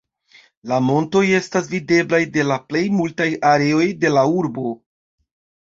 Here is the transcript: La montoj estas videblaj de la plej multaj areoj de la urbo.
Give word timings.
La 0.71 0.79
montoj 0.85 1.21
estas 1.41 1.69
videblaj 1.75 2.21
de 2.37 2.47
la 2.53 2.57
plej 2.71 2.83
multaj 2.97 3.31
areoj 3.53 3.87
de 4.07 4.13
la 4.19 4.29
urbo. 4.43 4.75